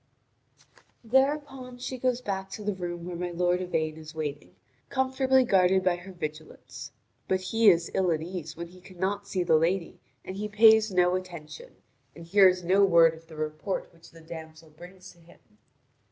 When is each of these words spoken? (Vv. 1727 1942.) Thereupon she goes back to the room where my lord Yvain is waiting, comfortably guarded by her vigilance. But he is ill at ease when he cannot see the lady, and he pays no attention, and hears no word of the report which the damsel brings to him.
(Vv. 1.07 1.13
1727 1.45 1.77
1942.) 1.77 1.77
Thereupon 1.77 1.77
she 1.77 1.97
goes 1.99 2.21
back 2.21 2.49
to 2.49 2.63
the 2.63 2.73
room 2.73 3.05
where 3.05 3.15
my 3.15 3.29
lord 3.29 3.61
Yvain 3.61 3.97
is 3.97 4.15
waiting, 4.15 4.55
comfortably 4.89 5.43
guarded 5.43 5.83
by 5.83 5.95
her 5.97 6.11
vigilance. 6.11 6.91
But 7.27 7.41
he 7.41 7.69
is 7.69 7.91
ill 7.93 8.09
at 8.09 8.23
ease 8.23 8.57
when 8.57 8.69
he 8.69 8.81
cannot 8.81 9.27
see 9.27 9.43
the 9.43 9.57
lady, 9.57 9.99
and 10.25 10.35
he 10.37 10.47
pays 10.47 10.89
no 10.91 11.13
attention, 11.13 11.75
and 12.15 12.25
hears 12.25 12.63
no 12.63 12.83
word 12.83 13.13
of 13.13 13.27
the 13.27 13.35
report 13.35 13.93
which 13.93 14.09
the 14.09 14.21
damsel 14.21 14.71
brings 14.71 15.11
to 15.11 15.19
him. 15.19 15.37